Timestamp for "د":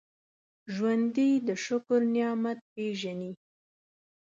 1.47-1.49